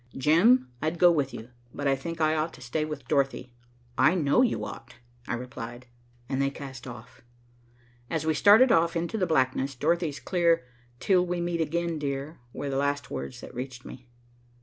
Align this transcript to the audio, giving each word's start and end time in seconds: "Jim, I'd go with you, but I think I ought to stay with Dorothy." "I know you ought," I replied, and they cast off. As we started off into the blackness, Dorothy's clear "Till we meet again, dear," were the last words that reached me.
"Jim, 0.17 0.71
I'd 0.81 0.97
go 0.97 1.11
with 1.11 1.31
you, 1.31 1.51
but 1.75 1.87
I 1.87 1.95
think 1.95 2.19
I 2.19 2.33
ought 2.33 2.53
to 2.55 2.59
stay 2.61 2.85
with 2.85 3.07
Dorothy." 3.07 3.53
"I 3.99 4.15
know 4.15 4.41
you 4.41 4.65
ought," 4.65 4.95
I 5.27 5.35
replied, 5.35 5.85
and 6.27 6.41
they 6.41 6.49
cast 6.49 6.87
off. 6.87 7.21
As 8.09 8.25
we 8.25 8.33
started 8.33 8.71
off 8.71 8.95
into 8.95 9.15
the 9.19 9.27
blackness, 9.27 9.75
Dorothy's 9.75 10.19
clear 10.19 10.65
"Till 10.99 11.23
we 11.23 11.39
meet 11.39 11.61
again, 11.61 11.99
dear," 11.99 12.39
were 12.51 12.67
the 12.71 12.77
last 12.77 13.11
words 13.11 13.41
that 13.41 13.53
reached 13.53 13.85
me. 13.85 14.09